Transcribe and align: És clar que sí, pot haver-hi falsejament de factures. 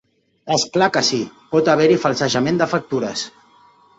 És 0.53 0.63
clar 0.77 0.87
que 0.95 1.03
sí, 1.09 1.19
pot 1.51 1.69
haver-hi 1.75 1.99
falsejament 2.05 2.57
de 2.63 2.71
factures. 2.75 3.29